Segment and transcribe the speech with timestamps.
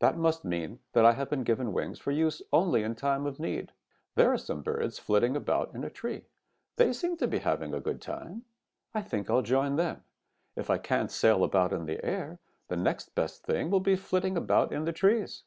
[0.00, 3.38] That must mean that I have been given wings for use only in time of
[3.38, 3.70] need.
[4.16, 6.24] There are some birds flitting about in a tree.
[6.74, 8.44] They seem to be having a good time.
[8.94, 10.02] I think I'll join them.
[10.56, 14.36] If I can't sail about in the air, the next best thing will be flitting
[14.36, 15.44] about in the trees.'